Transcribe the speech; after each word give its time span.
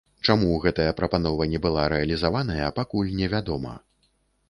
Чаму 0.27 0.55
гэтая 0.63 0.93
прапанова 1.01 1.47
не 1.53 1.61
была 1.67 1.85
рэалізаваная, 1.95 2.73
пакуль 2.83 3.17
невядома. 3.25 3.81